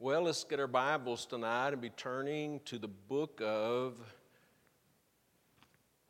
[0.00, 3.98] Well, let's get our Bibles tonight and be turning to the book of.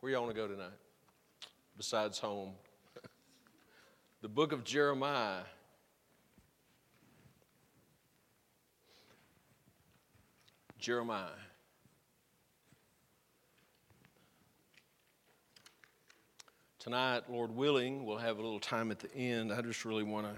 [0.00, 0.76] Where y'all want to go tonight?
[1.75, 2.52] Besides home.
[4.20, 5.40] the book of Jeremiah.
[10.79, 11.29] Jeremiah.
[16.79, 19.50] Tonight, Lord willing, we'll have a little time at the end.
[19.50, 20.36] I just really want to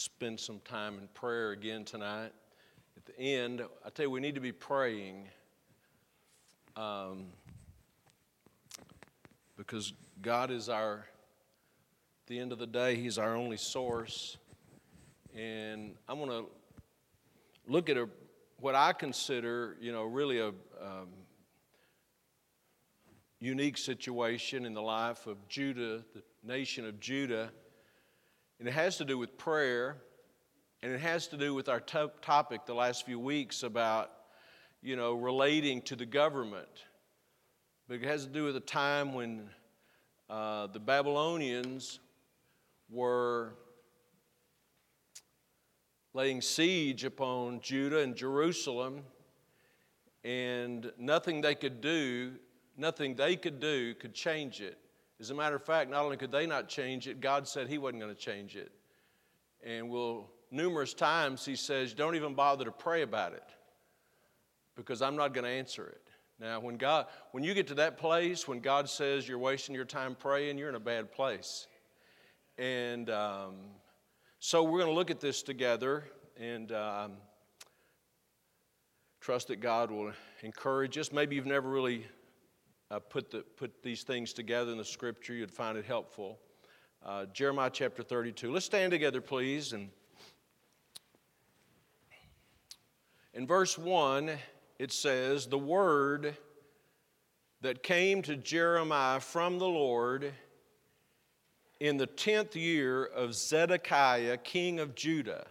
[0.00, 2.32] spend some time in prayer again tonight.
[2.96, 5.28] At the end, I tell you, we need to be praying
[6.74, 7.26] um,
[9.58, 9.92] because
[10.22, 14.38] God is our, at the end of the day, He's our only source.
[15.36, 16.46] And I'm going to
[17.66, 18.08] look at a,
[18.58, 21.08] what I consider, you know, really a um,
[23.38, 27.50] unique situation in the life of Judah, the nation of Judah.
[28.60, 29.96] And it has to do with prayer,
[30.82, 34.12] and it has to do with our top topic the last few weeks about,
[34.82, 36.68] you know, relating to the government.
[37.88, 39.50] But it has to do with a time when
[40.28, 41.98] uh, the Babylonians
[42.88, 43.54] were
[46.14, 49.02] laying siege upon Judah and Jerusalem,
[50.22, 52.34] and nothing they could do
[52.80, 54.78] Nothing they could do could change it.
[55.20, 57.76] As a matter of fact, not only could they not change it, God said He
[57.76, 58.72] wasn't going to change it.
[59.62, 63.44] And will numerous times He says, "Don't even bother to pray about it,
[64.76, 66.08] because I'm not going to answer it."
[66.40, 69.84] Now, when God, when you get to that place, when God says you're wasting your
[69.84, 71.66] time praying, you're in a bad place.
[72.56, 73.56] And um,
[74.38, 76.04] so we're going to look at this together
[76.38, 77.12] and um,
[79.20, 80.12] trust that God will
[80.42, 81.12] encourage us.
[81.12, 82.06] Maybe you've never really
[82.90, 86.38] uh, put, the, put these things together in the scripture, you'd find it helpful.
[87.04, 88.52] Uh, Jeremiah chapter 32.
[88.52, 89.72] Let's stand together, please.
[89.72, 89.90] And
[93.32, 94.30] in verse 1,
[94.78, 96.36] it says, The word
[97.62, 100.32] that came to Jeremiah from the Lord
[101.78, 105.46] in the tenth year of Zedekiah, king of Judah,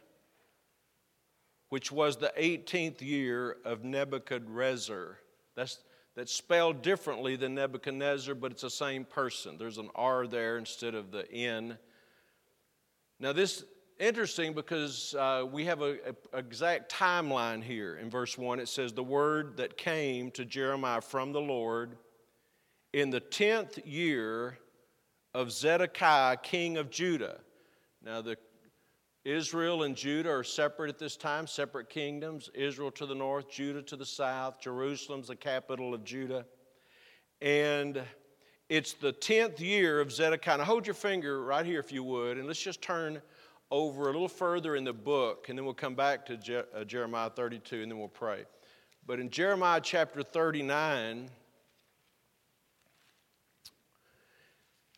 [1.69, 5.17] which was the 18th year of Nebuchadrezzar.
[5.55, 5.79] That's
[6.19, 9.57] that's spelled differently than Nebuchadnezzar, but it's the same person.
[9.57, 11.77] There's an R there instead of the N.
[13.21, 13.63] Now, this
[14.01, 15.99] interesting because uh, we have an
[16.33, 17.95] exact timeline here.
[17.95, 21.95] In verse 1, it says, The word that came to Jeremiah from the Lord
[22.91, 24.57] in the 10th year
[25.33, 27.39] of Zedekiah, king of Judah.
[28.03, 28.35] Now, the
[29.25, 32.49] Israel and Judah are separate at this time, separate kingdoms.
[32.53, 34.61] Israel to the north, Judah to the south.
[34.61, 36.45] Jerusalem's the capital of Judah.
[37.41, 38.01] And
[38.69, 40.59] it's the 10th year of Zedekiah.
[40.59, 43.21] Now hold your finger right here if you would, and let's just turn
[43.71, 46.83] over a little further in the book, and then we'll come back to Je- uh,
[46.85, 48.45] Jeremiah 32, and then we'll pray.
[49.05, 51.29] But in Jeremiah chapter 39,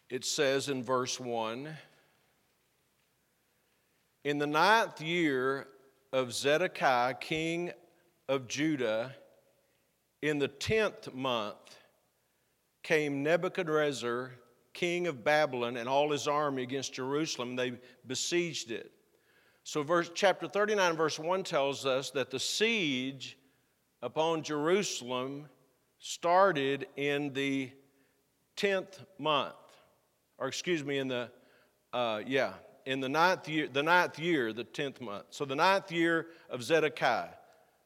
[0.10, 1.70] it says in verse 1
[4.24, 5.68] in the ninth year
[6.14, 7.72] of Zedekiah, king
[8.30, 9.16] of Judah,
[10.22, 11.56] in the tenth month,
[12.84, 14.32] came Nebuchadrezzar,
[14.74, 17.56] king of Babylon, and all his army against Jerusalem.
[17.56, 17.74] They
[18.06, 18.92] besieged it.
[19.64, 23.38] So, verse, chapter 39, verse 1 tells us that the siege
[24.02, 25.48] upon Jerusalem
[26.00, 27.72] started in the
[28.58, 29.54] 10th month,
[30.38, 31.30] or excuse me, in the,
[31.94, 32.54] uh, yeah,
[32.86, 35.26] in the ninth year, the ninth year, the tenth month.
[35.30, 37.30] So the ninth year of Zedekiah.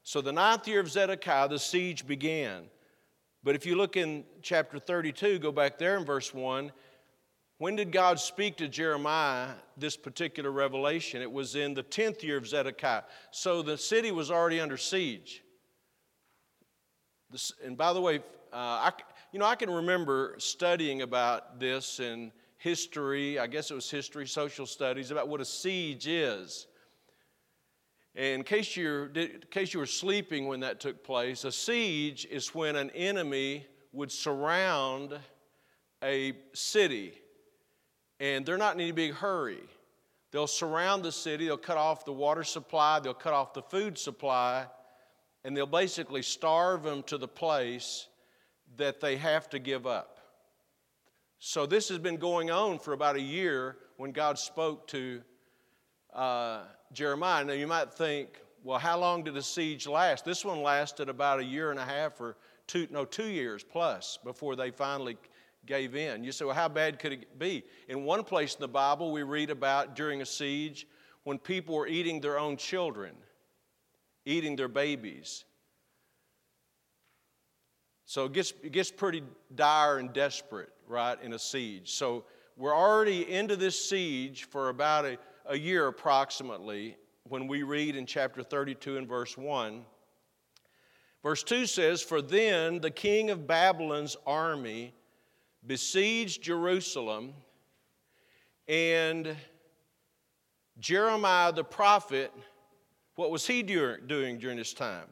[0.02, 2.64] So the ninth year of Zedekiah, the siege began.
[3.42, 6.72] But if you look in chapter 32, go back there in verse 1,
[7.58, 11.22] when did God speak to Jeremiah this particular revelation?
[11.22, 13.02] It was in the 10th year of Zedekiah.
[13.30, 15.42] So the city was already under siege.
[17.30, 18.18] This, and by the way,
[18.52, 18.92] uh, I,
[19.32, 22.30] you know, I can remember studying about this and
[22.66, 26.66] history, I guess it was history, social studies, about what a siege is.
[28.16, 32.26] And in case, you're, in case you were sleeping when that took place, a siege
[32.28, 35.16] is when an enemy would surround
[36.02, 37.12] a city,
[38.18, 39.62] and they're not in any big hurry.
[40.32, 43.96] They'll surround the city, they'll cut off the water supply, they'll cut off the food
[43.96, 44.66] supply,
[45.44, 48.08] and they'll basically starve them to the place
[48.76, 50.15] that they have to give up.
[51.48, 55.22] So this has been going on for about a year when God spoke to
[56.12, 56.62] uh,
[56.92, 57.44] Jeremiah.
[57.44, 60.24] Now you might think, well, how long did the siege last?
[60.24, 64.18] This one lasted about a year and a half or two, no, two years plus
[64.24, 65.16] before they finally
[65.66, 66.24] gave in.
[66.24, 67.62] You say, well, how bad could it be?
[67.88, 70.88] In one place in the Bible, we read about during a siege
[71.22, 73.14] when people were eating their own children.
[74.24, 75.44] eating their babies.
[78.06, 79.22] So it gets, it gets pretty
[79.54, 81.90] dire and desperate, right, in a siege.
[81.92, 82.24] So
[82.56, 88.06] we're already into this siege for about a, a year approximately when we read in
[88.06, 89.84] chapter 32 and verse 1.
[91.22, 94.94] Verse 2 says, For then the king of Babylon's army
[95.66, 97.34] besieged Jerusalem,
[98.68, 99.36] and
[100.78, 102.32] Jeremiah the prophet,
[103.16, 105.08] what was he doing during this time?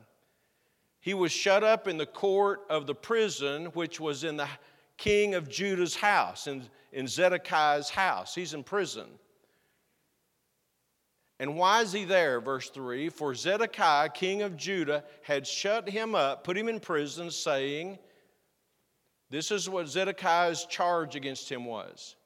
[1.05, 4.49] He was shut up in the court of the prison, which was in the
[4.97, 6.63] king of Judah's house, in,
[6.93, 8.35] in Zedekiah's house.
[8.35, 9.05] He's in prison.
[11.39, 12.41] And why is he there?
[12.41, 17.31] Verse 3 For Zedekiah, king of Judah, had shut him up, put him in prison,
[17.31, 17.99] saying,
[19.29, 22.17] This is what Zedekiah's charge against him was.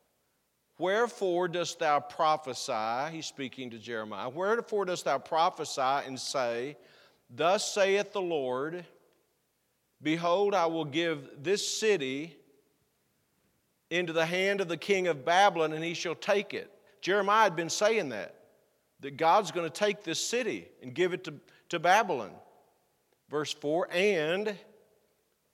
[0.79, 3.17] Wherefore dost thou prophesy?
[3.17, 4.29] He's speaking to Jeremiah.
[4.29, 6.77] Wherefore dost thou prophesy and say,
[7.31, 8.85] Thus saith the Lord,
[10.03, 12.37] Behold, I will give this city
[13.91, 16.71] into the hand of the king of Babylon, and he shall take it.
[17.01, 18.35] Jeremiah had been saying that
[19.01, 21.35] that God's going to take this city and give it to,
[21.69, 22.33] to Babylon.
[23.31, 24.47] Verse 4 And,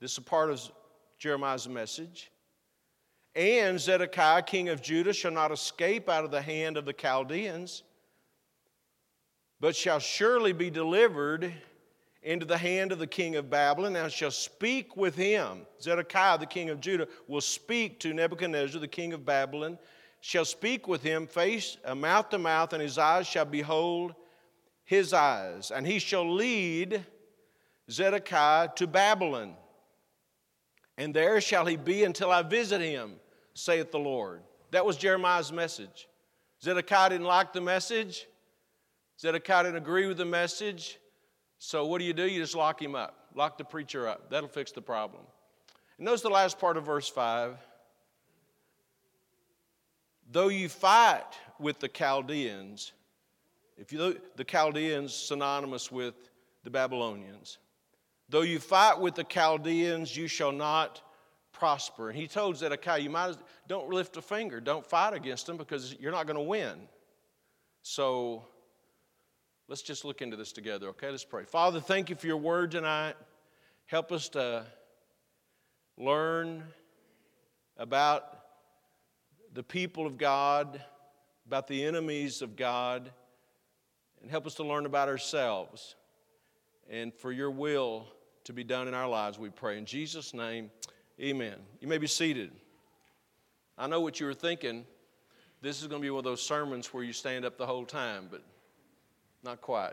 [0.01, 0.61] this is a part of
[1.19, 2.31] Jeremiah's message,
[3.35, 7.83] and Zedekiah, king of Judah, shall not escape out of the hand of the Chaldeans,
[9.65, 11.51] but shall surely be delivered
[12.23, 15.63] into the hand of the king of Babylon, and shall speak with him.
[15.81, 19.79] Zedekiah, the king of Judah, will speak to Nebuchadnezzar, the king of Babylon,
[20.21, 24.15] shall speak with him face uh, mouth to mouth, and his eyes shall behold
[24.85, 27.03] his eyes, and he shall lead
[27.91, 29.55] Zedekiah to Babylon.
[30.99, 33.15] And there shall he be until I visit him,
[33.55, 34.43] saith the Lord.
[34.73, 36.07] That was Jeremiah's message.
[36.63, 38.27] Zedekiah didn't like the message.
[39.21, 40.99] Zedekiah didn't agree with the message.
[41.59, 42.27] So what do you do?
[42.27, 44.31] You just lock him up, lock the preacher up.
[44.31, 45.23] That'll fix the problem.
[45.99, 47.57] And notice the last part of verse 5.
[50.31, 52.93] Though you fight with the Chaldeans,
[53.77, 56.15] if you look, the Chaldeans synonymous with
[56.65, 57.59] the Babylonians.
[58.29, 61.03] Though you fight with the Chaldeans, you shall not
[61.53, 62.11] prosper.
[62.11, 63.39] And he told Zedekiah, you might as
[63.69, 66.89] don't lift a finger, don't fight against them because you're not going to win.
[67.83, 68.45] So
[69.69, 71.11] let's just look into this together, okay?
[71.11, 71.45] Let's pray.
[71.45, 73.15] Father, thank you for your word tonight.
[73.87, 74.65] Help us to
[75.97, 76.65] learn
[77.77, 78.25] about
[79.53, 80.83] the people of God,
[81.47, 83.11] about the enemies of God,
[84.21, 85.95] and help us to learn about ourselves.
[86.91, 88.07] And for your will
[88.45, 89.79] to be done in our lives, we pray.
[89.79, 90.71] In Jesus' name,
[91.21, 91.57] amen.
[91.81, 92.51] You may be seated.
[93.79, 94.85] I know what you were thinking.
[95.63, 97.87] This is going to be one of those sermons where you stand up the whole
[97.87, 98.43] time, but
[99.45, 99.93] not quite.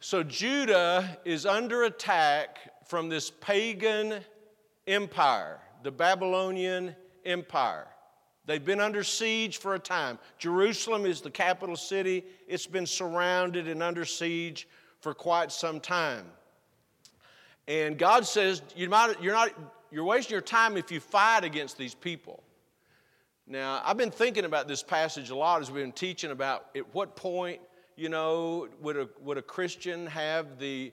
[0.00, 4.20] So, Judah is under attack from this pagan
[4.86, 7.86] empire, the Babylonian Empire.
[8.46, 10.18] They've been under siege for a time.
[10.38, 14.66] Jerusalem is the capital city, it's been surrounded and under siege
[15.00, 16.24] for quite some time.
[17.68, 19.50] And God says, you might, you're, not,
[19.92, 22.42] you're wasting your time if you fight against these people.
[23.50, 26.94] Now, I've been thinking about this passage a lot as we've been teaching about at
[26.94, 27.60] what point,
[27.96, 30.92] you know, would a, would a Christian have the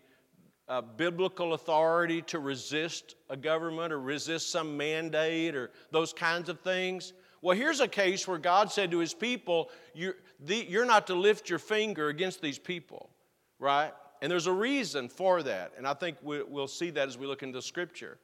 [0.67, 6.60] uh, biblical authority to resist a government or resist some mandate or those kinds of
[6.62, 7.13] things.
[7.43, 11.13] Well, here's a case where God said to his people, You're, the, you're not to
[11.13, 13.12] lift your finger against these people,
[13.60, 13.93] right?
[14.24, 15.74] And there's a reason for that.
[15.77, 18.17] And I think we, we'll see that as we look into Scripture.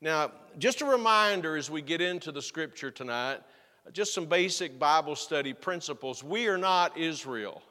[0.00, 3.40] Now, just a reminder as we get into the Scripture tonight,
[3.90, 6.22] just some basic Bible study principles.
[6.22, 7.62] We are not Israel,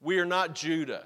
[0.00, 1.04] we are not Judah.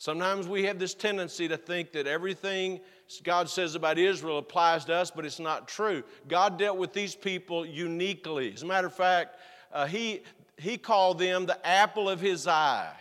[0.00, 2.78] Sometimes we have this tendency to think that everything
[3.24, 6.04] God says about Israel applies to us, but it's not true.
[6.28, 8.52] God dealt with these people uniquely.
[8.54, 9.40] As a matter of fact,
[9.72, 10.22] uh, he,
[10.56, 12.92] he called them the apple of his eye.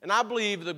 [0.00, 0.76] And I believe the,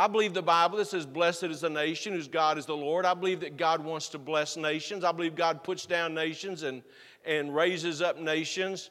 [0.00, 3.04] I believe the Bible that says, Blessed is the nation whose God is the Lord.
[3.04, 5.04] I believe that God wants to bless nations.
[5.04, 6.80] I believe God puts down nations and,
[7.26, 8.88] and raises up nations.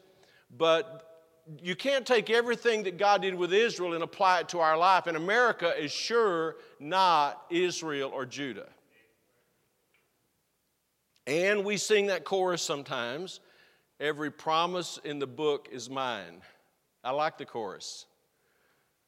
[0.56, 1.26] But
[1.64, 5.08] you can't take everything that God did with Israel and apply it to our life.
[5.08, 8.70] And America is sure not Israel or Judah.
[11.26, 13.40] And we sing that chorus sometimes
[14.00, 16.44] every promise in the book is mine.
[17.04, 18.06] I like the chorus,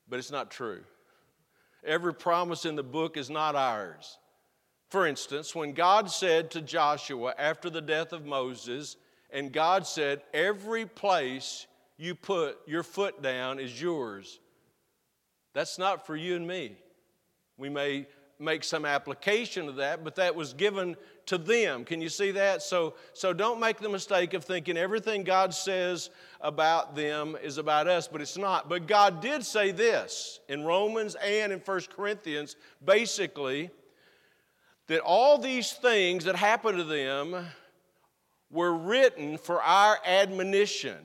[0.10, 0.82] but it's not true.
[1.84, 4.18] Every promise in the book is not ours.
[4.90, 8.98] For instance, when God said to Joshua after the death of Moses,
[9.32, 11.66] and God said, Every place
[11.98, 14.40] you put your foot down is yours.
[15.54, 16.76] That's not for you and me.
[17.58, 18.08] We may
[18.42, 20.96] make some application of that, but that was given
[21.28, 21.86] to them.
[21.86, 22.62] Can you see that?
[22.62, 26.10] So, so don't make the mistake of thinking everything God says
[26.42, 28.68] about them is about us, but it's not.
[28.68, 33.70] But God did say this in Romans and in 1 Corinthians, basically,
[34.88, 37.46] that all these things that happened to them
[38.50, 40.98] were written for our admonition.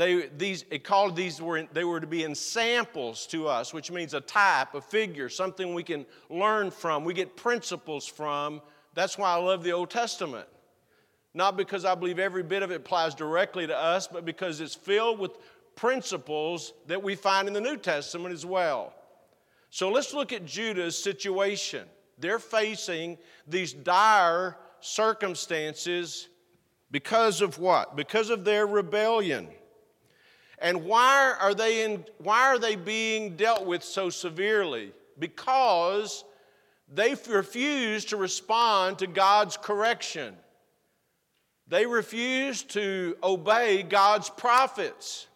[0.00, 3.90] They, these, it called these were, they were to be in samples to us, which
[3.90, 8.62] means a type, a figure, something we can learn from, we get principles from.
[8.94, 10.48] That's why I love the Old Testament.
[11.34, 14.74] Not because I believe every bit of it applies directly to us, but because it's
[14.74, 15.32] filled with
[15.76, 18.94] principles that we find in the New Testament as well.
[19.68, 21.86] So let's look at Judah's situation.
[22.16, 26.28] They're facing these dire circumstances
[26.90, 27.96] because of what?
[27.96, 29.48] Because of their rebellion.
[30.60, 34.92] And why are they, in, why are they being dealt with so severely?
[35.18, 36.24] Because
[36.92, 40.36] they refuse to respond to God's correction.
[41.66, 45.28] They refuse to obey God's prophets.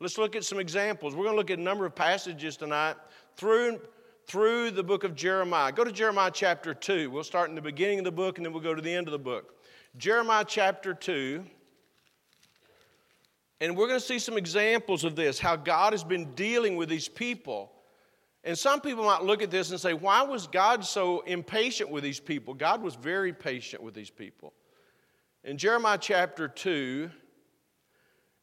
[0.00, 1.14] Let's look at some examples.
[1.14, 2.96] We're going to look at a number of passages tonight
[3.36, 3.80] through,
[4.26, 5.72] through the book of Jeremiah.
[5.72, 7.10] Go to Jeremiah chapter 2.
[7.10, 9.06] We'll start in the beginning of the book and then we'll go to the end
[9.06, 9.54] of the book.
[9.98, 11.44] Jeremiah chapter 2.
[13.62, 16.88] And we're going to see some examples of this, how God has been dealing with
[16.88, 17.70] these people.
[18.42, 22.02] And some people might look at this and say, why was God so impatient with
[22.02, 22.54] these people?
[22.54, 24.52] God was very patient with these people.
[25.44, 27.08] In Jeremiah chapter 2,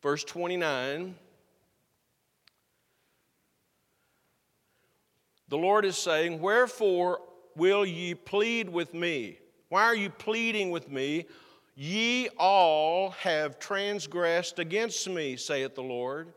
[0.02, 1.16] verse 29,
[5.50, 7.20] the Lord is saying, Wherefore
[7.58, 9.38] will ye plead with me?
[9.68, 11.26] Why are you pleading with me?
[11.82, 16.34] Ye all have transgressed against me, saith the Lord.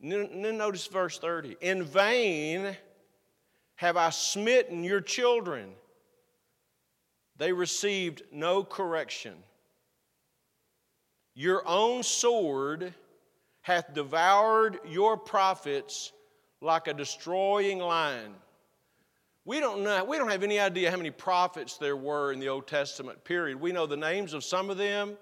[0.00, 1.58] Then notice verse 30.
[1.60, 2.74] In vain
[3.76, 5.74] have I smitten your children.
[7.36, 9.34] They received no correction.
[11.34, 12.94] Your own sword
[13.60, 16.10] hath devoured your prophets
[16.62, 18.32] like a destroying lion.
[19.44, 22.48] We don't know, we don't have any idea how many prophets there were in the
[22.48, 23.60] Old Testament period.
[23.60, 25.16] We know the names of some of them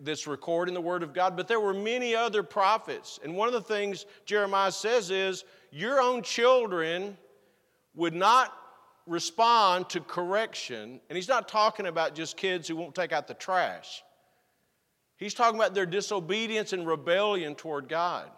[0.00, 3.18] that's recorded in the Word of God, but there were many other prophets.
[3.22, 7.16] And one of the things Jeremiah says is, Your own children
[7.94, 8.54] would not
[9.06, 11.00] respond to correction.
[11.08, 14.02] And he's not talking about just kids who won't take out the trash,
[15.16, 18.30] he's talking about their disobedience and rebellion toward God.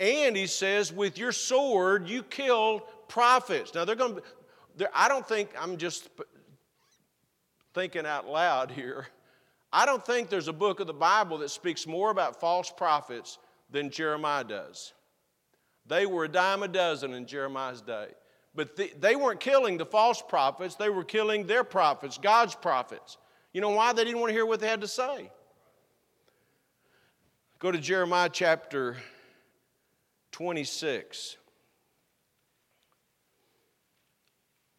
[0.00, 3.74] And he says, with your sword, you killed prophets.
[3.74, 4.22] Now, they're going to,
[4.78, 6.08] be, I don't think, I'm just
[7.74, 9.06] thinking out loud here.
[9.70, 13.38] I don't think there's a book of the Bible that speaks more about false prophets
[13.70, 14.94] than Jeremiah does.
[15.86, 18.08] They were a dime a dozen in Jeremiah's day.
[18.54, 23.18] But they weren't killing the false prophets, they were killing their prophets, God's prophets.
[23.52, 23.92] You know why?
[23.92, 25.30] They didn't want to hear what they had to say.
[27.58, 28.96] Go to Jeremiah chapter
[30.32, 31.36] 26.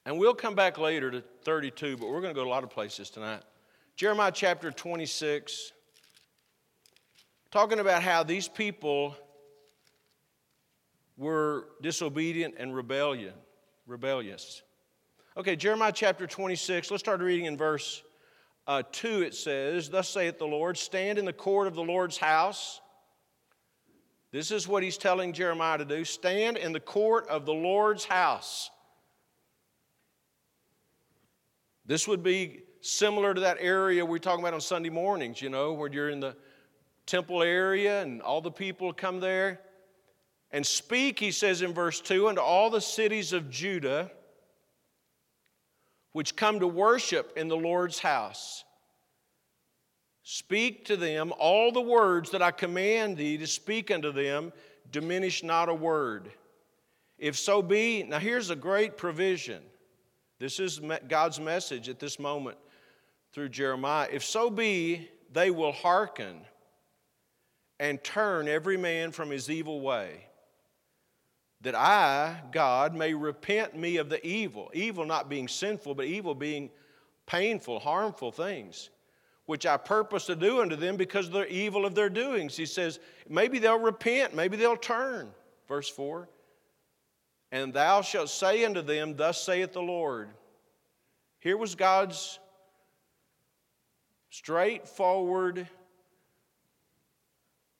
[0.06, 2.64] And we'll come back later to 32, but we're going to go to a lot
[2.64, 3.44] of places tonight.
[3.96, 5.74] Jeremiah chapter 26,
[7.52, 9.16] talking about how these people
[11.18, 13.34] were disobedient and rebellion,
[13.86, 14.64] rebellious.
[15.38, 18.02] Okay, Jeremiah chapter 26, let's start reading in verse
[18.66, 19.22] uh, 2.
[19.22, 22.81] It says, Thus saith the Lord, stand in the court of the Lord's house
[24.32, 28.06] this is what he's telling Jeremiah to do stand in the court of the Lord's
[28.06, 28.70] house.
[31.86, 35.74] This would be similar to that area we're talking about on Sunday mornings, you know,
[35.74, 36.36] where you're in the
[37.06, 39.60] temple area and all the people come there.
[40.52, 44.12] And speak, he says in verse 2, unto all the cities of Judah
[46.14, 48.64] which come to worship in the Lord's house.
[50.24, 54.54] Speak to them all the words that I command thee to speak unto them,
[54.92, 56.32] diminish not a word.
[57.18, 59.64] If so be, now here's a great provision.
[60.40, 62.58] This is God's message at this moment
[63.32, 64.10] through Jeremiah.
[64.12, 66.42] If so be, they will hearken
[67.80, 70.26] and turn every man from his evil way,
[71.62, 74.70] that I, God, may repent me of the evil.
[74.74, 76.70] Evil not being sinful, but evil being
[77.26, 78.90] painful, harmful things
[79.52, 82.56] which I purpose to do unto them because of the evil of their doings.
[82.56, 85.30] He says, maybe they'll repent, maybe they'll turn.
[85.68, 86.30] Verse 4
[87.52, 90.30] And thou shalt say unto them, Thus saith the Lord.
[91.42, 92.40] Here was God's
[94.30, 95.68] straightforward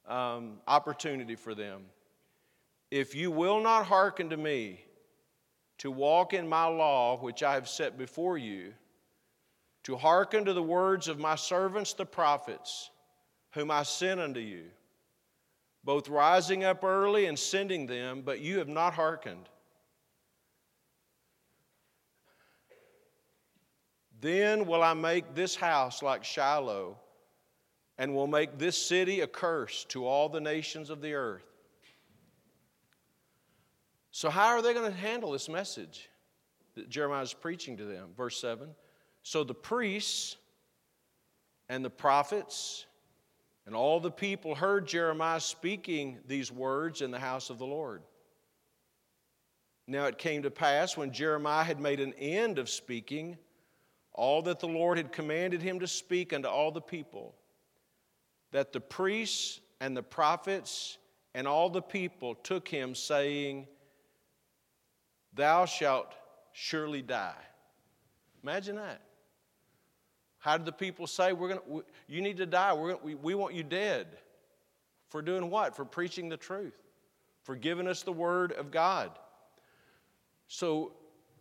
[0.06, 1.84] um, opportunity for them.
[2.92, 4.84] If you will not hearken to me
[5.78, 8.74] to walk in my law, which I have set before you,
[9.84, 12.90] to hearken to the words of my servants the prophets,
[13.54, 14.66] whom I sent unto you,
[15.84, 19.50] both rising up early and sending them, but you have not hearkened.
[24.20, 26.98] Then will I make this house like Shiloh,
[27.98, 31.46] and will make this city a curse to all the nations of the earth.
[34.12, 36.10] So, how are they going to handle this message
[36.76, 38.10] that Jeremiah is preaching to them?
[38.16, 38.70] Verse 7.
[39.24, 40.38] So the priests
[41.70, 42.86] and the prophets
[43.66, 48.02] and all the people heard Jeremiah speaking these words in the house of the Lord.
[49.88, 53.38] Now it came to pass when Jeremiah had made an end of speaking
[54.14, 57.36] all that the Lord had commanded him to speak unto all the people,
[58.52, 60.98] that the priests and the prophets
[61.34, 63.68] and all the people took him, saying,
[65.34, 66.14] Thou shalt
[66.52, 67.34] surely die.
[68.44, 69.02] Imagine that.
[70.42, 72.74] How did the people say, We're gonna, we, You need to die.
[72.74, 74.08] We're gonna, we, we want you dead.
[75.08, 75.76] For doing what?
[75.76, 76.78] For preaching the truth,
[77.44, 79.12] for giving us the word of God.
[80.48, 80.94] So,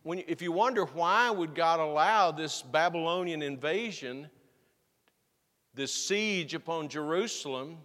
[0.02, 4.28] when, if you wonder why would God allow this Babylonian invasion,
[5.75, 7.78] this siege upon Jerusalem,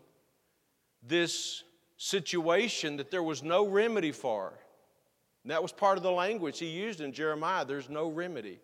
[1.02, 1.64] this
[1.98, 4.54] situation that there was no remedy for,
[5.46, 8.60] that was part of the language he used in Jeremiah there's no remedy.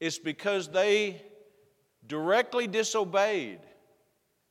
[0.00, 1.22] It's because they
[2.06, 3.60] directly disobeyed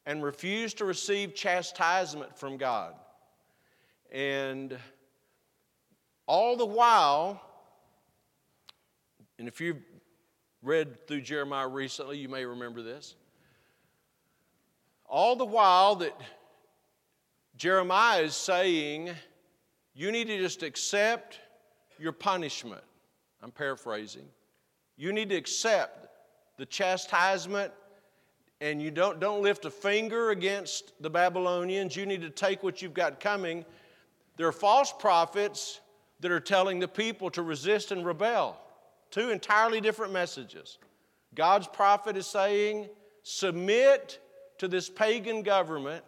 [0.05, 2.93] and refused to receive chastisement from God.
[4.11, 4.77] And
[6.27, 7.41] all the while,
[9.39, 9.81] and if you've
[10.61, 13.15] read through Jeremiah recently, you may remember this.
[15.05, 16.19] All the while that
[17.55, 19.11] Jeremiah is saying,
[19.93, 21.39] you need to just accept
[21.97, 22.83] your punishment.
[23.41, 24.27] I'm paraphrasing.
[24.97, 26.07] You need to accept
[26.57, 27.71] the chastisement
[28.59, 31.95] and you don't, don't lift a finger against the Babylonians.
[31.95, 33.63] You need to take what you've got coming.
[34.35, 35.79] There are false prophets
[36.21, 38.59] that are telling the people to resist and rebel.
[39.11, 40.79] Two entirely different messages.
[41.35, 42.89] God's prophet is saying,
[43.21, 44.19] submit
[44.57, 46.03] to this pagan government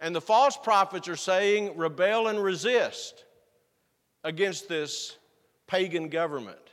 [0.00, 3.24] and the false prophets are saying, rebel and resist
[4.22, 5.16] against this
[5.66, 6.63] pagan government.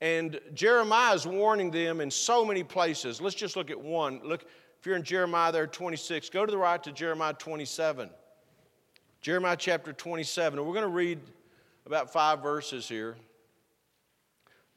[0.00, 3.20] And Jeremiah is warning them in so many places.
[3.20, 4.20] Let's just look at one.
[4.22, 4.44] Look,
[4.78, 8.10] if you're in Jeremiah there, 26, go to the right to Jeremiah 27.
[9.22, 10.58] Jeremiah chapter 27.
[10.58, 11.20] And we're going to read
[11.86, 13.16] about five verses here.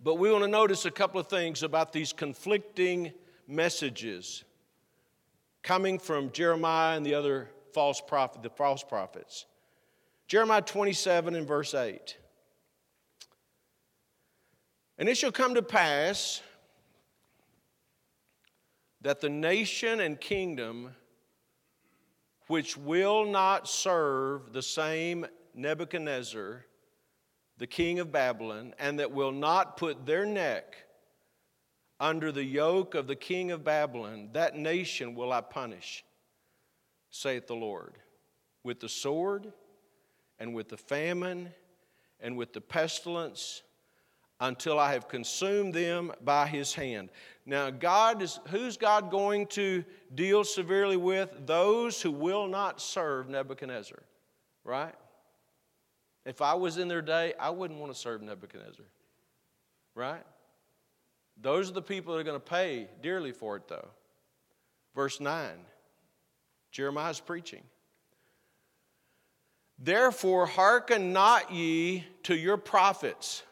[0.01, 3.11] But we want to notice a couple of things about these conflicting
[3.47, 4.45] messages
[5.61, 9.45] coming from Jeremiah and the other false prophet, the false prophets.
[10.27, 12.17] Jeremiah 27 and verse 8.
[14.99, 16.41] And it shall come to pass
[18.99, 20.93] that the nation and kingdom
[22.47, 26.65] which will not serve the same Nebuchadnezzar,
[27.57, 30.75] the king of Babylon, and that will not put their neck
[31.97, 36.03] under the yoke of the king of Babylon, that nation will I punish,
[37.09, 37.99] saith the Lord,
[38.63, 39.53] with the sword
[40.39, 41.53] and with the famine
[42.19, 43.61] and with the pestilence
[44.39, 47.09] until I have consumed them by his hand.
[47.45, 49.83] Now, God is, who's God going to
[50.15, 51.45] deal severely with?
[51.45, 53.99] Those who will not serve Nebuchadnezzar,
[54.63, 54.95] right?
[56.25, 58.85] If I was in their day, I wouldn't want to serve Nebuchadnezzar,
[59.95, 60.23] right?
[61.41, 63.87] Those are the people that are going to pay dearly for it, though.
[64.95, 65.49] Verse 9,
[66.71, 67.63] Jeremiah's preaching.
[69.77, 73.43] Therefore, hearken not ye to your prophets,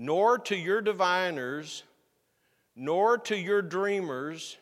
[0.00, 1.82] nor to your diviners,
[2.76, 4.56] nor to your dreamers,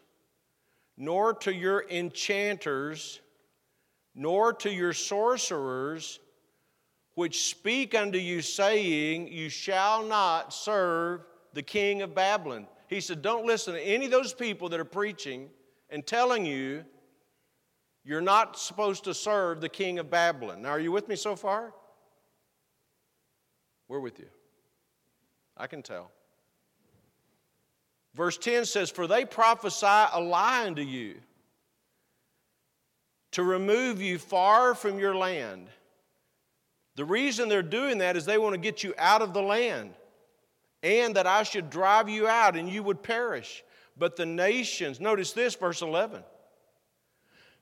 [0.96, 3.20] nor to your enchanters,
[4.14, 6.18] nor to your sorcerers,
[7.14, 12.66] which speak unto you, saying, You shall not serve the king of Babylon.
[12.88, 15.50] He said, Don't listen to any of those people that are preaching
[15.90, 16.82] and telling you
[18.04, 20.62] you're not supposed to serve the king of Babylon.
[20.62, 21.74] Now, are you with me so far?
[23.88, 24.28] We're with you.
[25.56, 26.10] I can tell.
[28.14, 31.16] Verse 10 says, For they prophesy a lie unto you
[33.32, 35.68] to remove you far from your land.
[36.96, 39.92] The reason they're doing that is they want to get you out of the land
[40.82, 43.62] and that I should drive you out and you would perish.
[43.98, 46.22] But the nations, notice this, verse 11.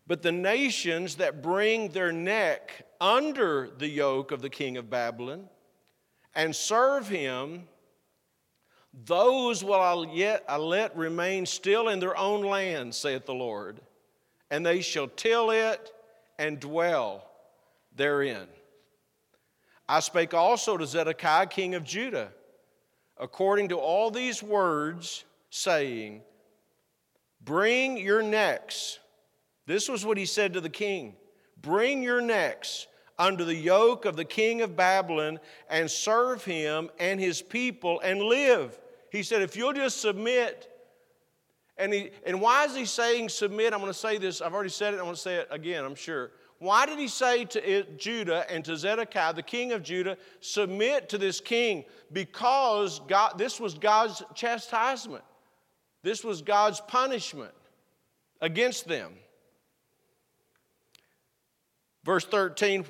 [0.07, 5.49] But the nations that bring their neck under the yoke of the king of Babylon
[6.35, 7.65] and serve him,
[9.05, 13.81] those will I yet I let remain still in their own land, saith the Lord,
[14.51, 15.93] and they shall till it
[16.39, 17.27] and dwell
[17.97, 18.47] therein.
[19.89, 22.31] I spake also to Zedekiah, king of Judah,
[23.19, 26.23] according to all these words, saying,
[27.43, 29.01] Bring your necks.
[29.67, 31.17] This was what he said to the king
[31.61, 32.87] Bring your necks
[33.19, 38.23] under the yoke of the king of Babylon and serve him and his people and
[38.23, 38.79] live.
[39.15, 40.69] He said, If you'll just submit,
[41.77, 43.73] and, he, and why is he saying submit?
[43.73, 44.41] I'm going to say this.
[44.43, 44.97] I've already said it.
[44.97, 46.33] I'm going to say it again, I'm sure.
[46.59, 51.19] Why did he say to Judah and to Zedekiah, the king of Judah, submit to
[51.19, 51.85] this king?
[52.13, 55.23] Because God, this was God's chastisement.
[56.03, 57.53] This was God's punishment
[58.41, 59.13] against them.
[62.05, 62.85] Verse 13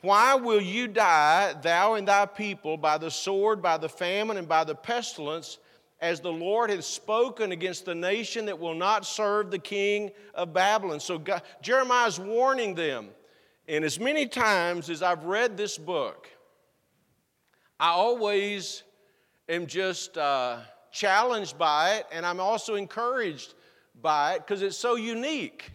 [0.00, 4.48] Why will you die, thou and thy people, by the sword, by the famine, and
[4.48, 5.58] by the pestilence,
[6.00, 10.52] as the Lord has spoken against the nation that will not serve the king of
[10.52, 11.00] Babylon?
[11.00, 13.08] So God, Jeremiah is warning them.
[13.66, 16.28] And as many times as I've read this book,
[17.80, 18.84] I always
[19.48, 20.16] am just.
[20.16, 20.58] Uh,
[20.90, 23.54] challenged by it, and I'm also encouraged
[24.00, 25.72] by it because it's so unique,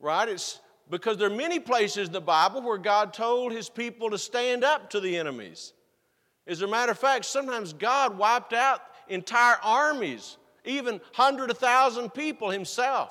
[0.00, 0.28] right?
[0.28, 4.18] It's because there are many places in the Bible where God told his people to
[4.18, 5.72] stand up to the enemies.
[6.46, 12.14] As a matter of fact, sometimes God wiped out entire armies, even hundred of thousand
[12.14, 13.10] people himself,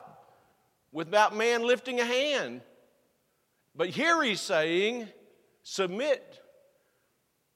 [0.92, 2.62] without man lifting a hand.
[3.76, 5.10] But here he's saying,
[5.64, 6.40] submit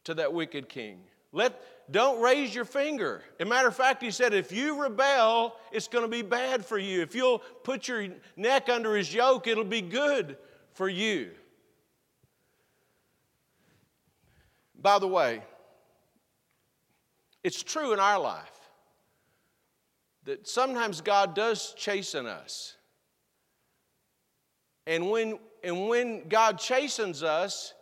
[0.03, 0.99] to that wicked king.
[1.31, 3.23] Let, don't raise your finger.
[3.39, 6.65] As a matter of fact, he said, if you rebel, it's going to be bad
[6.65, 7.01] for you.
[7.01, 10.37] If you'll put your neck under his yoke, it'll be good
[10.73, 11.31] for you.
[14.81, 15.41] By the way,
[17.43, 18.59] it's true in our life
[20.25, 22.75] that sometimes God does chasten us.
[24.85, 27.73] And when, and when God chastens us,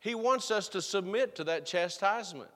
[0.00, 2.50] He wants us to submit to that chastisement.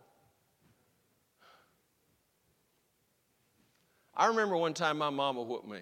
[4.14, 5.80] I remember one time my mama whooped me.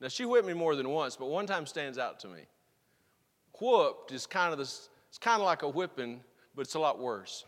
[0.00, 2.40] Now, she whipped me more than once, but one time stands out to me.
[3.60, 6.22] Whooped is kind of this, it's kind of like a whipping,
[6.54, 7.44] but it's a lot worse.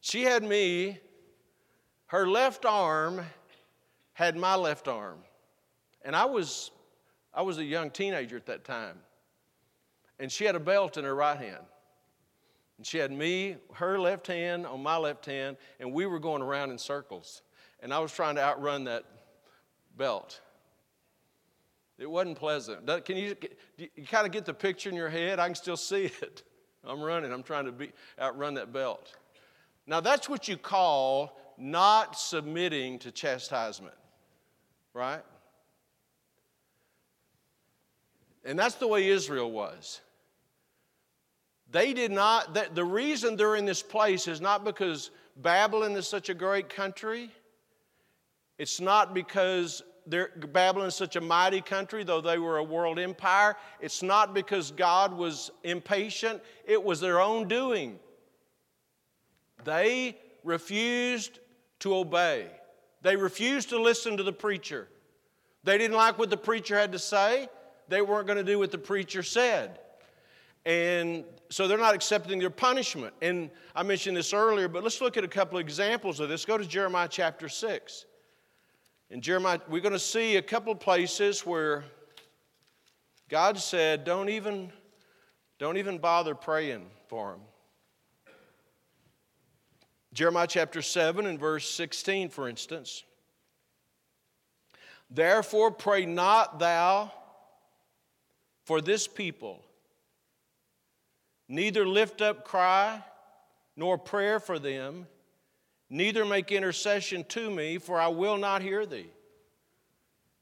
[0.00, 0.98] She had me,
[2.06, 3.22] her left arm
[4.12, 5.18] had my left arm.
[6.04, 6.70] And I was,
[7.32, 8.98] I was a young teenager at that time.
[10.20, 11.64] And she had a belt in her right hand.
[12.76, 16.42] And she had me, her left hand on my left hand, and we were going
[16.42, 17.42] around in circles
[17.84, 19.04] and I was trying to outrun that
[19.96, 20.40] belt.
[21.98, 22.86] It wasn't pleasant.
[23.04, 23.36] Can you,
[23.76, 25.38] you kind of get the picture in your head?
[25.38, 26.42] I can still see it.
[26.82, 29.14] I'm running, I'm trying to be, outrun that belt.
[29.86, 33.94] Now, that's what you call not submitting to chastisement,
[34.94, 35.22] right?
[38.46, 40.00] And that's the way Israel was.
[41.70, 46.30] They did not, the reason they're in this place is not because Babylon is such
[46.30, 47.30] a great country.
[48.58, 53.56] It's not because Babylon is such a mighty country, though they were a world empire.
[53.80, 57.98] It's not because God was impatient, it was their own doing.
[59.64, 61.40] They refused
[61.80, 62.48] to obey,
[63.02, 64.88] they refused to listen to the preacher.
[65.64, 67.48] They didn't like what the preacher had to say,
[67.88, 69.78] they weren't going to do what the preacher said.
[70.66, 73.14] And so they're not accepting their punishment.
[73.20, 76.44] And I mentioned this earlier, but let's look at a couple of examples of this.
[76.44, 78.06] Go to Jeremiah chapter 6.
[79.14, 81.84] In Jeremiah, we're going to see a couple places where
[83.28, 84.72] God said, don't even,
[85.60, 87.40] don't even bother praying for them.
[90.12, 93.04] Jeremiah chapter 7 and verse 16, for instance.
[95.08, 97.12] Therefore, pray not thou
[98.64, 99.62] for this people,
[101.48, 103.00] neither lift up cry
[103.76, 105.06] nor prayer for them
[105.90, 109.10] Neither make intercession to me, for I will not hear thee.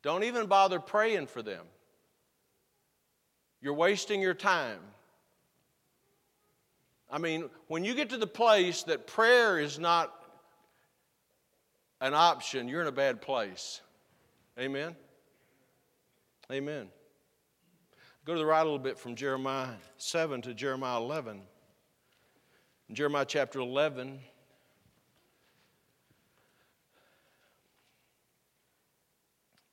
[0.02, 1.64] Don't even bother praying for them.
[3.60, 4.80] You're wasting your time.
[7.10, 10.12] I mean, when you get to the place that prayer is not
[12.00, 13.80] an option, you're in a bad place.
[14.58, 14.96] Amen?
[16.50, 16.88] Amen.
[18.24, 21.42] Go to the right a little bit from Jeremiah 7 to Jeremiah 11.
[22.88, 24.20] In Jeremiah chapter 11,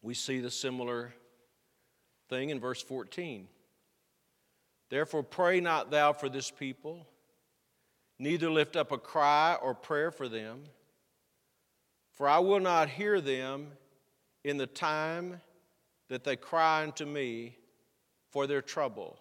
[0.01, 1.13] we see the similar
[2.29, 3.47] thing in verse 14.
[4.89, 7.07] Therefore, pray not thou for this people,
[8.17, 10.63] neither lift up a cry or prayer for them,
[12.13, 13.67] for I will not hear them
[14.43, 15.41] in the time
[16.09, 17.55] that they cry unto me
[18.31, 19.17] for their trouble.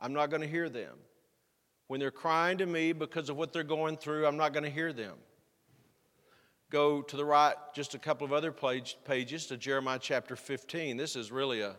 [0.00, 0.96] I'm not going to hear them.
[1.88, 4.70] When they're crying to me because of what they're going through, I'm not going to
[4.70, 5.16] hear them.
[6.70, 10.96] Go to the right just a couple of other pages to Jeremiah chapter 15.
[10.96, 11.76] This is really a.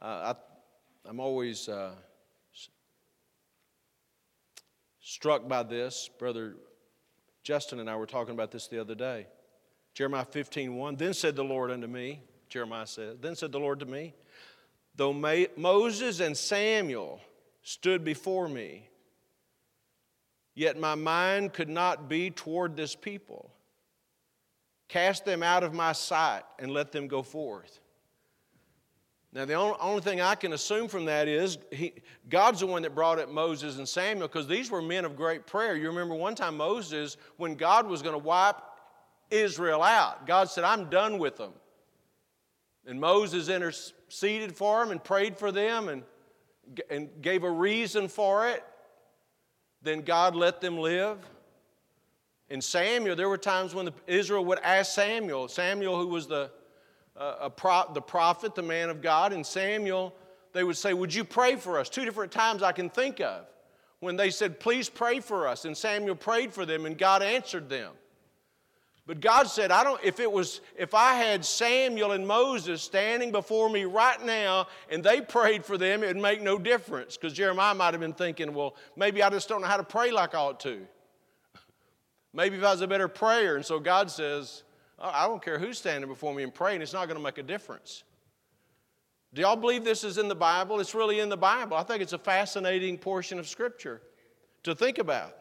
[0.00, 1.92] Uh, I, I'm always uh,
[5.00, 6.10] struck by this.
[6.18, 6.56] Brother
[7.44, 9.26] Justin and I were talking about this the other day.
[9.94, 10.96] Jeremiah 15, 1.
[10.96, 14.14] Then said the Lord unto me, Jeremiah said, Then said the Lord to me,
[14.94, 15.12] Though
[15.56, 17.20] Moses and Samuel
[17.62, 18.88] stood before me,
[20.54, 23.50] yet my mind could not be toward this people.
[24.92, 27.80] Cast them out of my sight and let them go forth.
[29.32, 31.94] Now, the only, thing I can assume from that is he,
[32.28, 35.46] God's the one that brought up Moses and Samuel because these were men of great
[35.46, 35.76] prayer.
[35.76, 38.56] You remember one time Moses, when God was going to wipe
[39.30, 41.54] Israel out, God said, I'm done with them.
[42.86, 46.02] And Moses interceded for them and prayed for them and,
[46.90, 48.62] and gave a reason for it.
[49.80, 51.16] Then God let them live.
[52.52, 56.50] In Samuel, there were times when the, Israel would ask Samuel, Samuel, who was the,
[57.16, 60.14] uh, pro, the prophet, the man of God, and Samuel,
[60.52, 61.88] they would say, Would you pray for us?
[61.88, 63.46] Two different times I can think of
[64.00, 65.64] when they said, Please pray for us.
[65.64, 67.92] And Samuel prayed for them, and God answered them.
[69.06, 73.32] But God said, I don't, if it was, if I had Samuel and Moses standing
[73.32, 77.16] before me right now and they prayed for them, it would make no difference.
[77.16, 80.10] Because Jeremiah might have been thinking, well, maybe I just don't know how to pray
[80.10, 80.86] like I ought to.
[82.32, 83.56] Maybe if I was a better prayer.
[83.56, 84.62] And so God says,
[84.98, 87.42] I don't care who's standing before me and praying, it's not going to make a
[87.42, 88.04] difference.
[89.34, 90.78] Do y'all believe this is in the Bible?
[90.78, 91.76] It's really in the Bible.
[91.76, 94.02] I think it's a fascinating portion of Scripture
[94.62, 95.36] to think about.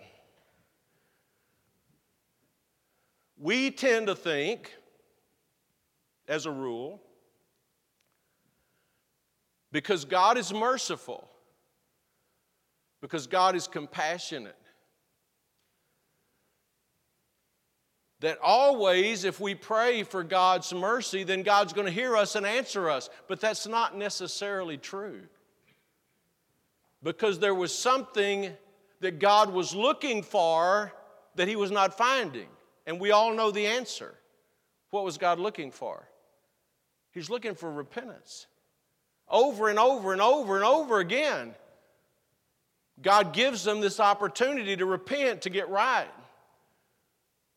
[3.38, 4.74] We tend to think,
[6.28, 7.02] as a rule,
[9.72, 11.28] because God is merciful,
[13.02, 14.56] because God is compassionate,
[18.22, 22.46] that always, if we pray for God's mercy, then God's going to hear us and
[22.46, 23.10] answer us.
[23.28, 25.22] But that's not necessarily true.
[27.04, 28.52] Because there was something
[29.00, 30.94] that God was looking for
[31.36, 32.48] that He was not finding.
[32.86, 34.14] And we all know the answer.
[34.92, 36.08] What was God looking for?
[37.12, 38.46] He's looking for repentance.
[39.28, 41.56] Over and over and over and over again,
[43.02, 46.08] God gives them this opportunity to repent, to get right.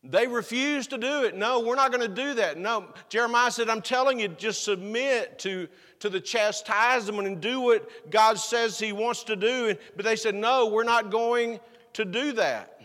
[0.07, 1.35] They refuse to do it.
[1.35, 2.59] No, we're not going to do that.
[2.59, 2.93] No.
[3.09, 5.67] Jeremiah said, I'm telling you, just submit to,
[6.01, 9.75] to the chastisement and do what God says He wants to do.
[9.97, 11.59] But they said, No, we're not going
[11.95, 12.83] to do that.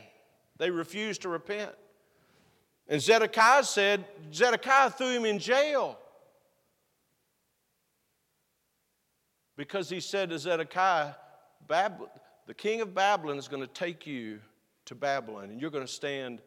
[0.57, 1.71] They refused to repent.
[2.87, 5.97] And Zedekiah said, Zedekiah threw him in jail.
[9.57, 11.13] Because he said to Zedekiah,
[11.67, 14.39] the king of Babylon is going to take you
[14.85, 16.41] to Babylon, and you're going to stand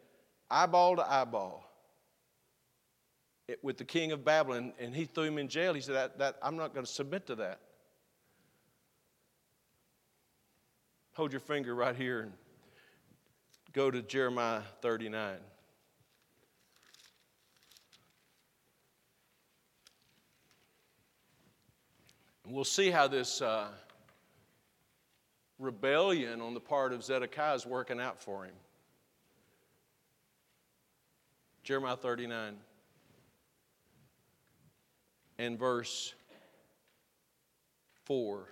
[0.52, 1.64] eyeball to eyeball
[3.62, 4.72] with the king of Babylon.
[4.78, 5.74] And he threw him in jail.
[5.74, 7.60] He said, that, that, I'm not going to submit to that.
[11.14, 12.32] Hold your finger right here and
[13.72, 15.36] go to Jeremiah 39.
[22.44, 23.68] And we'll see how this uh,
[25.58, 28.54] rebellion on the part of Zedekiah is working out for him.
[31.62, 32.56] Jeremiah 39
[35.38, 36.14] and verse
[38.04, 38.48] 4.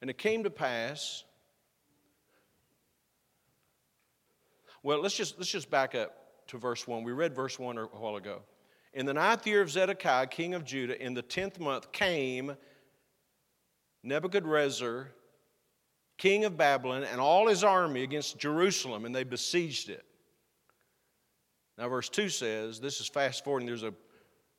[0.00, 1.24] And it came to pass.
[4.82, 7.04] Well, let's just, let's just back up to verse 1.
[7.04, 8.40] We read verse 1 a while ago.
[8.94, 12.56] In the ninth year of Zedekiah, king of Judah, in the tenth month came
[14.02, 15.08] Nebuchadrezzar,
[16.18, 20.04] king of Babylon, and all his army against Jerusalem, and they besieged it.
[21.78, 23.94] Now, verse 2 says, this is fast forwarding, there's a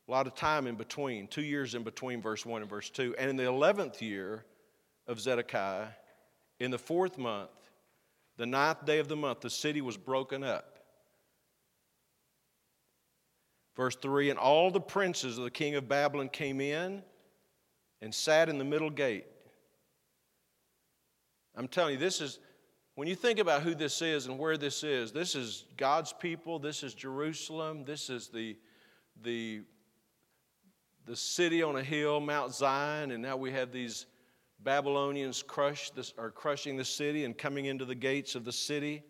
[0.07, 3.15] lot of time in between, two years in between verse 1 and verse 2.
[3.17, 4.45] And in the 11th year
[5.07, 5.87] of Zedekiah,
[6.59, 7.49] in the fourth month,
[8.37, 10.79] the ninth day of the month, the city was broken up.
[13.75, 17.03] Verse 3 And all the princes of the king of Babylon came in
[18.01, 19.25] and sat in the middle gate
[21.55, 22.39] I'm telling you, this is,
[22.95, 26.59] when you think about who this is and where this is, this is God's people,
[26.59, 28.55] this is Jerusalem, this is the,
[29.23, 29.61] the,
[31.05, 34.05] the city on a hill, Mount Zion, and now we have these
[34.59, 39.03] Babylonians crush this, are crushing the city and coming into the gates of the city.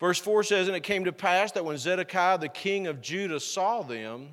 [0.00, 3.40] Verse 4 says, And it came to pass that when Zedekiah the king of Judah
[3.40, 4.28] saw them,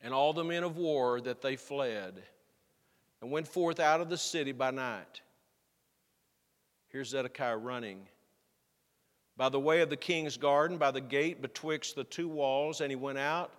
[0.00, 2.22] and all the men of war, that they fled
[3.20, 5.20] and went forth out of the city by night.
[6.96, 8.08] Here's Zedekiah running.
[9.36, 12.90] By the way of the king's garden, by the gate betwixt the two walls, and
[12.90, 13.52] he went out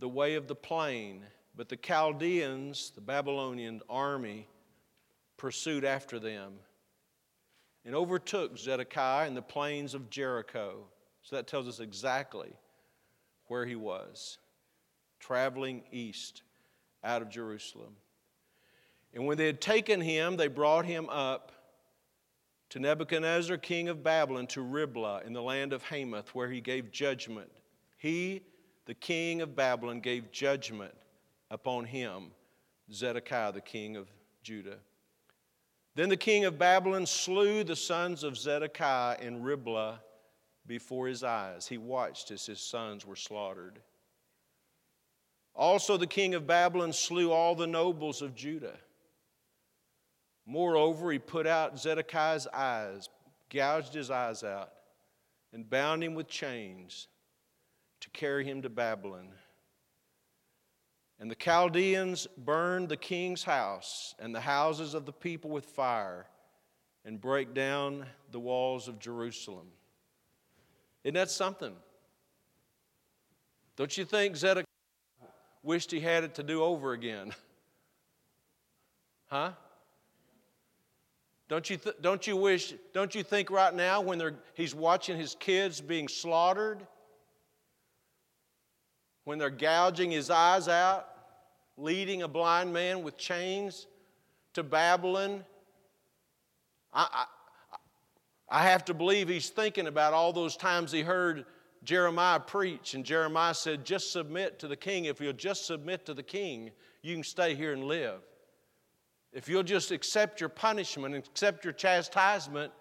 [0.00, 1.22] the way of the plain.
[1.56, 4.46] But the Chaldeans, the Babylonian army,
[5.38, 6.52] pursued after them
[7.86, 10.84] and overtook Zedekiah in the plains of Jericho.
[11.22, 12.52] So that tells us exactly
[13.46, 14.36] where he was,
[15.20, 16.42] traveling east
[17.02, 17.96] out of Jerusalem.
[19.14, 21.52] And when they had taken him, they brought him up
[22.70, 26.90] to Nebuchadnezzar, king of Babylon, to Riblah in the land of Hamath, where he gave
[26.90, 27.50] judgment.
[27.98, 28.42] He,
[28.86, 30.94] the king of Babylon, gave judgment
[31.50, 32.30] upon him,
[32.92, 34.08] Zedekiah, the king of
[34.42, 34.78] Judah.
[35.96, 40.00] Then the king of Babylon slew the sons of Zedekiah in Riblah
[40.66, 41.66] before his eyes.
[41.66, 43.80] He watched as his sons were slaughtered.
[45.56, 48.78] Also, the king of Babylon slew all the nobles of Judah.
[50.50, 53.08] Moreover, he put out Zedekiah's eyes,
[53.50, 54.72] gouged his eyes out,
[55.52, 57.06] and bound him with chains
[58.00, 59.28] to carry him to Babylon.
[61.20, 66.26] And the Chaldeans burned the king's house and the houses of the people with fire
[67.04, 69.68] and break down the walls of Jerusalem.
[71.04, 71.76] Isn't that something?
[73.76, 74.64] Don't you think Zedekiah
[75.62, 77.32] wished he had it to do over again?
[79.32, 79.52] Huh?
[81.50, 85.34] Don't you, th- don't you wish, don't you think right now when he's watching his
[85.34, 86.86] kids being slaughtered,
[89.24, 91.08] when they're gouging his eyes out,
[91.76, 93.88] leading a blind man with chains
[94.54, 95.44] to Babylon.
[96.94, 101.46] I, I, I have to believe he's thinking about all those times he heard
[101.82, 105.06] Jeremiah preach, and Jeremiah said, Just submit to the king.
[105.06, 106.70] If you'll just submit to the king,
[107.02, 108.20] you can stay here and live.
[109.32, 112.72] If you'll just accept your punishment and accept your chastisement,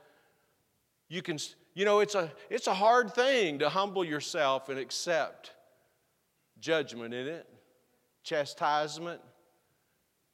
[1.07, 1.38] you can,
[1.73, 5.51] you know, it's a, it's a hard thing to humble yourself and accept
[6.59, 7.49] judgment, isn't it?
[8.23, 9.21] chastisement,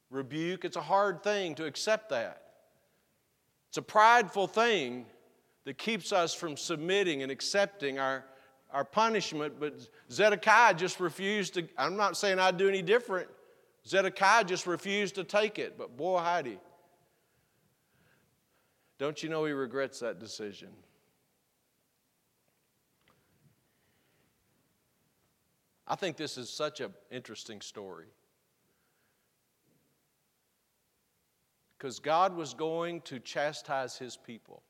[0.10, 0.66] rebuke.
[0.66, 2.42] It's a hard thing to accept that.
[3.70, 5.06] It's a prideful thing
[5.66, 8.26] that keeps us from submitting and accepting our,
[8.72, 9.56] our punishment.
[9.60, 9.76] But
[10.12, 13.30] Zedekiah just refused to, I'm not saying I'd do any different.
[13.88, 15.78] Zedekiah just refused to take it.
[15.78, 16.60] But boy, Heidi,
[18.98, 20.70] don't you know he regrets that decision?
[25.88, 28.08] I think this is such an interesting story.
[31.78, 34.64] Because God was going to chastise his people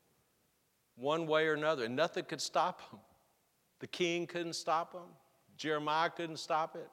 [0.96, 2.98] one way or another, and nothing could stop him.
[3.78, 5.08] The king couldn't stop him,
[5.56, 6.88] Jeremiah couldn't stop it.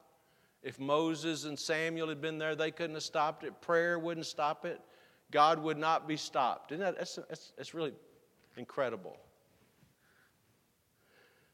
[0.64, 3.60] If Moses and Samuel had been there, they couldn't have stopped it.
[3.60, 4.80] Prayer wouldn't stop it.
[5.30, 6.72] God would not be stopped.
[6.72, 7.92] Isn't that, that's, that's, that's really
[8.56, 9.18] incredible.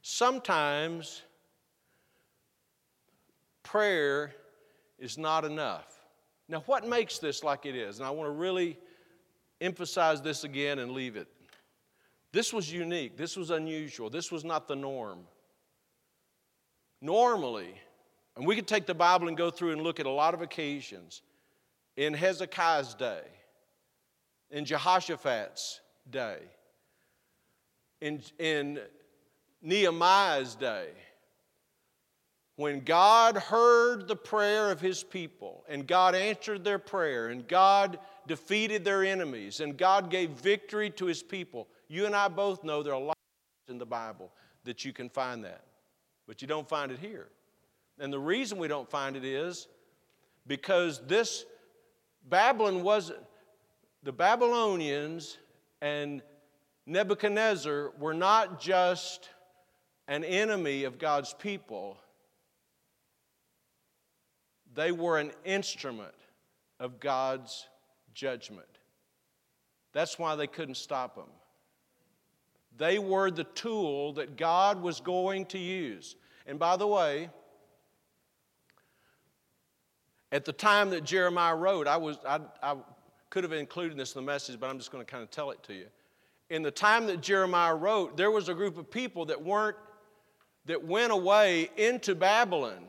[0.03, 1.23] Sometimes
[3.64, 4.33] prayer
[5.01, 6.01] is not enough.
[6.49, 7.99] Now, what makes this like it is?
[7.99, 8.79] And I want to really
[9.61, 11.27] emphasize this again and leave it.
[12.33, 13.16] This was unique.
[13.16, 14.09] This was unusual.
[14.09, 15.20] This was not the norm.
[17.01, 17.75] Normally,
[18.40, 20.40] and we could take the Bible and go through and look at a lot of
[20.40, 21.20] occasions
[21.98, 23.20] in Hezekiah's day,
[24.50, 26.38] in Jehoshaphat's day,
[28.00, 28.81] in, in
[29.61, 30.88] Nehemiah's day,
[32.57, 37.98] when God heard the prayer of his people and God answered their prayer and God
[38.26, 42.83] defeated their enemies and God gave victory to his people, you and I both know
[42.83, 43.18] there are a lot
[43.68, 44.33] in the Bible
[44.64, 45.67] that you can find that.
[46.27, 47.29] But you don't find it here.
[48.01, 49.69] And the reason we don't find it is
[50.46, 51.44] because this
[52.29, 53.13] Babylon was,
[54.03, 55.38] the Babylonians
[55.81, 56.23] and
[56.87, 59.29] Nebuchadnezzar were not just
[60.09, 61.98] an enemy of God's people
[64.75, 66.15] they were an instrument
[66.79, 67.69] of God's
[68.15, 68.67] judgment.
[69.92, 71.31] That's why they couldn't stop them.
[72.77, 76.17] They were the tool that God was going to use.
[76.46, 77.31] And by the way,
[80.33, 82.76] at the time that Jeremiah wrote, I, was, I, I
[83.31, 85.50] could have included this in the message, but I'm just going to kind of tell
[85.50, 85.87] it to you.
[86.50, 89.76] In the time that Jeremiah wrote, there was a group of people that weren't
[90.66, 92.87] that went away into Babylon.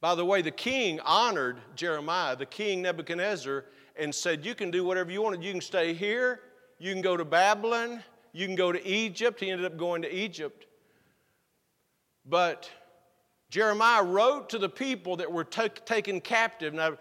[0.00, 3.64] By the way, the king honored Jeremiah, the king Nebuchadnezzar,
[3.98, 5.42] and said, You can do whatever you want.
[5.42, 6.40] You can stay here,
[6.78, 9.40] you can go to Babylon, you can go to Egypt.
[9.40, 10.66] He ended up going to Egypt.
[12.24, 12.70] But
[13.56, 16.74] Jeremiah wrote to the people that were t- taken captive.
[16.74, 16.98] Now,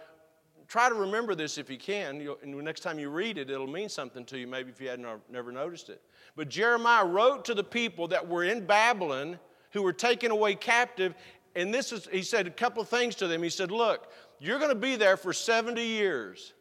[0.69, 2.21] try to remember this if you can.
[2.21, 4.87] You'll, and next time you read it, it'll mean something to you, maybe if you
[4.87, 6.01] hadn't never noticed it.
[6.37, 9.37] But Jeremiah wrote to the people that were in Babylon
[9.71, 11.13] who were taken away captive.
[11.57, 13.43] And this is, he said a couple of things to them.
[13.43, 16.53] He said, Look, you're going to be there for 70 years.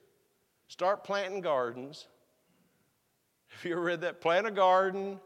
[0.67, 2.09] Start planting gardens.
[3.47, 4.21] Have you ever read that?
[4.21, 5.21] Plant a garden,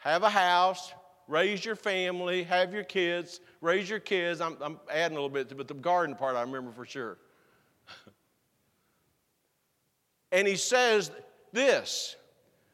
[0.00, 0.92] have a house,
[1.28, 4.40] raise your family, have your kids, raise your kids.
[4.40, 7.18] I'm, I'm adding a little bit, but the garden part I remember for sure.
[10.32, 11.10] and he says
[11.52, 12.16] this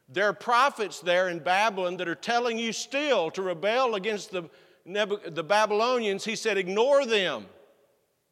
[0.09, 4.49] there are prophets there in Babylon that are telling you still to rebel against the,
[4.87, 6.25] the Babylonians.
[6.25, 7.45] He said, ignore them.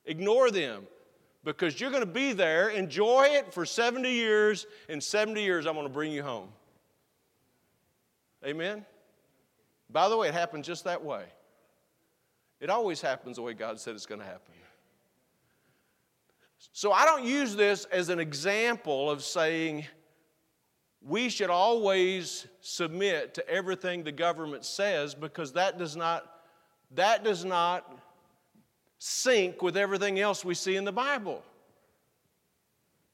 [0.06, 0.86] Ignore them
[1.44, 4.66] because you're going to be there, enjoy it for 70 years.
[4.88, 6.48] In 70 years, I'm going to bring you home.
[8.44, 8.84] Amen?
[9.90, 11.24] By the way, it happened just that way.
[12.60, 14.54] It always happens the way God said it's going to happen.
[16.72, 19.86] So I don't use this as an example of saying
[21.00, 26.32] we should always submit to everything the government says because that does not
[26.94, 27.90] that does not
[28.98, 31.42] sync with everything else we see in the Bible.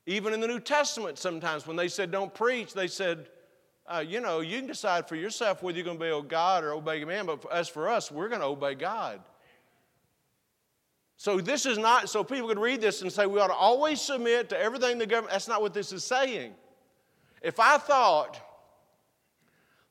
[0.06, 3.28] Even in the New Testament, sometimes when they said don't preach, they said,
[3.86, 6.72] uh, you know, you can decide for yourself whether you're going to obey God or
[6.72, 9.20] obey man, but as for us, we're going to obey God.
[11.16, 14.00] So this is not, so people could read this and say we ought to always
[14.00, 15.32] submit to everything the government.
[15.32, 16.54] That's not what this is saying.
[17.42, 18.40] If I thought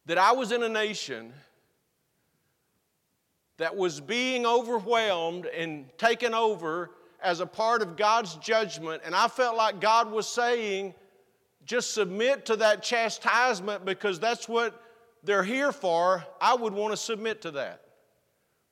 [0.05, 1.33] that I was in a nation
[3.57, 9.27] that was being overwhelmed and taken over as a part of God's judgment, and I
[9.27, 10.95] felt like God was saying,
[11.65, 14.81] just submit to that chastisement because that's what
[15.23, 17.81] they're here for, I would want to submit to that.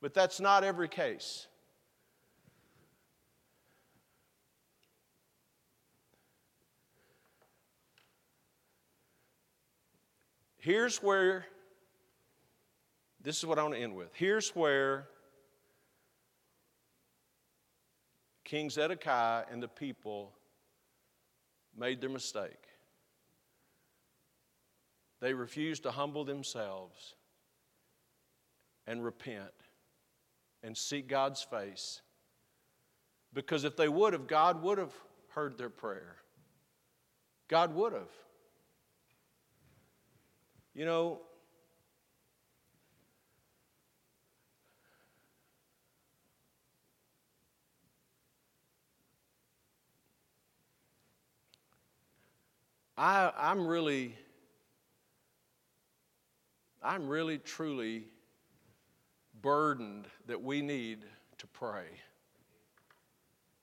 [0.02, 1.48] But that's not every case.
[10.58, 11.46] Here's where
[13.22, 14.10] this is what I want to end with.
[14.14, 15.08] Here's where
[18.44, 20.34] King Zedekiah and the people
[21.78, 22.69] made their mistake.
[25.22, 27.16] They refuse to humble themselves
[28.88, 29.52] and repent
[30.64, 32.02] and seek God's face.
[33.34, 34.94] Because if they would have, God would have
[35.30, 36.16] heard their prayer.
[37.48, 38.10] God would have.
[40.74, 41.22] You know,
[52.98, 54.16] I, I'm really,
[56.82, 58.06] I'm really truly
[59.42, 61.06] burdened that we need
[61.38, 61.86] to pray.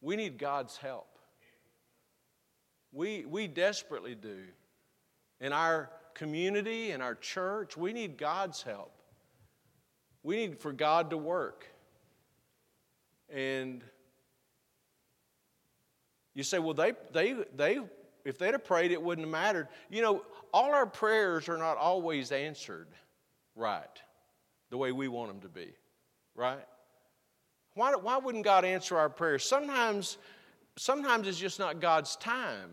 [0.00, 1.18] We need God's help.
[2.92, 4.38] We, we desperately do.
[5.40, 8.92] In our community, in our church, we need God's help.
[10.22, 11.66] We need for God to work.
[13.32, 13.82] And
[16.34, 17.80] you say, well, they, they, they
[18.24, 19.68] if they'd have prayed, it wouldn't have mattered.
[19.88, 22.88] You know, all our prayers are not always answered
[23.56, 24.00] right,
[24.70, 25.72] the way we want them to be,
[26.34, 26.64] right?
[27.74, 29.44] Why, why wouldn't God answer our prayers?
[29.44, 30.18] Sometimes,
[30.76, 32.70] sometimes it's just not God's time.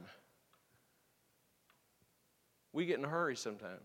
[2.71, 3.81] We get in a hurry sometimes.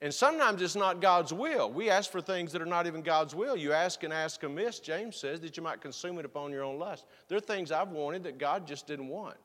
[0.00, 1.70] And sometimes it's not God's will.
[1.70, 3.56] We ask for things that are not even God's will.
[3.56, 6.78] You ask and ask amiss, James says, that you might consume it upon your own
[6.78, 7.06] lust.
[7.28, 9.36] There are things I've wanted that God just didn't want.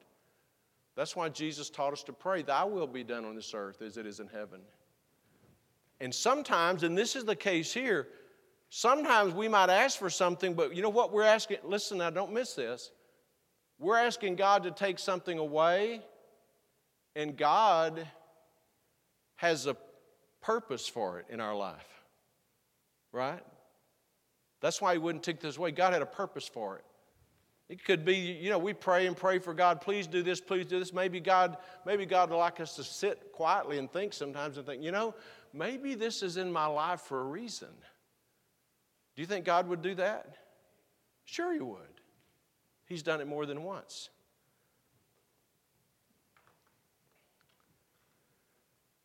[0.98, 3.96] That's why Jesus taught us to pray, Thy will be done on this earth as
[3.96, 4.60] it is in heaven.
[6.02, 8.08] And sometimes, and this is the case here,
[8.70, 11.58] sometimes we might ask for something, but you know what we're asking?
[11.64, 12.92] Listen now, don't miss this.
[13.80, 16.02] We're asking God to take something away,
[17.16, 18.08] and God
[19.38, 19.76] has a
[20.42, 21.88] purpose for it in our life.
[23.12, 23.44] Right?
[24.62, 25.72] That's why He wouldn't take this away.
[25.72, 26.84] God had a purpose for it.
[27.70, 30.66] It could be, you know, we pray and pray for God, please do this, please
[30.66, 30.92] do this.
[30.92, 34.82] Maybe God, maybe God would like us to sit quietly and think sometimes and think,
[34.84, 35.14] you know,
[35.54, 37.70] maybe this is in my life for a reason.
[39.16, 40.38] Do you think God would do that?
[41.26, 41.80] Sure, He would.
[42.86, 44.10] He's done it more than once.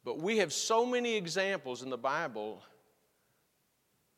[0.05, 2.63] But we have so many examples in the Bible.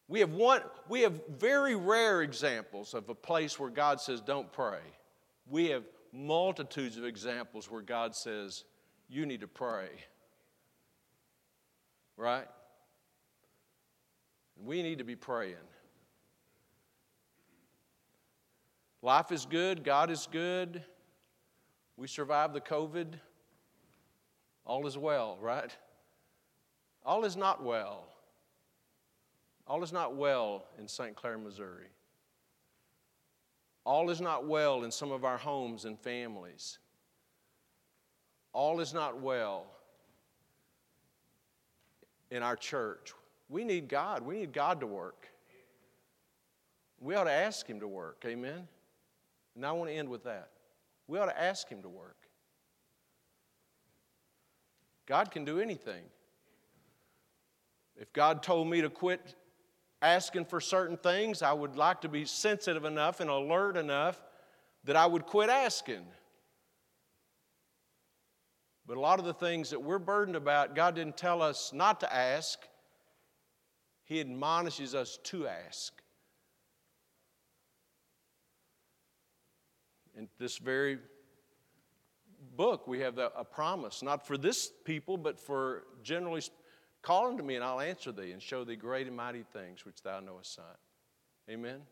[0.08, 4.52] We have one we have very rare examples of a place where God says don't
[4.52, 4.80] pray.
[5.48, 8.64] We have multitudes of examples where God says
[9.08, 9.88] you need to pray.
[12.16, 12.46] Right?
[14.64, 15.56] We need to be praying.
[19.02, 20.82] Life is good, God is good.
[21.96, 23.14] We survived the COVID.
[24.64, 25.74] All is well, right?
[27.04, 28.08] All is not well.
[29.66, 31.14] All is not well in St.
[31.14, 31.86] Clair, Missouri.
[33.84, 36.78] All is not well in some of our homes and families.
[38.52, 39.66] All is not well
[42.30, 43.12] in our church.
[43.48, 44.22] We need God.
[44.22, 45.28] We need God to work.
[47.00, 48.22] We ought to ask Him to work.
[48.26, 48.66] Amen?
[49.54, 50.50] And I want to end with that.
[51.06, 52.16] We ought to ask Him to work.
[55.06, 56.02] God can do anything.
[57.96, 59.34] If God told me to quit
[60.02, 64.20] asking for certain things, I would like to be sensitive enough and alert enough
[64.84, 66.04] that I would quit asking.
[68.86, 72.00] But a lot of the things that we're burdened about, God didn't tell us not
[72.00, 72.58] to ask,
[74.04, 75.92] He admonishes us to ask.
[80.16, 80.98] In this very
[82.56, 86.42] book, we have a promise, not for this people, but for generally
[87.02, 90.02] call unto me, and I'll answer thee and show thee great and mighty things which
[90.02, 90.78] thou knowest not.
[91.50, 91.82] Amen.